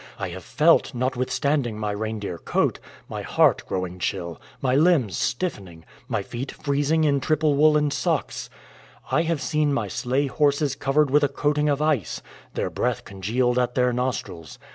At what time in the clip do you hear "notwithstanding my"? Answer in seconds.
0.95-1.91